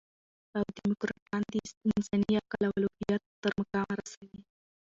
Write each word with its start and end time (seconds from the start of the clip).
او 0.57 0.63
ډيموکراټان 0.77 1.41
د 1.53 1.55
انساني 1.89 2.31
عقل 2.41 2.61
او 2.67 2.71
د 2.75 2.77
الوهیت 2.79 3.23
تر 3.43 3.51
مقامه 3.59 3.93
رسوي. 4.01 4.39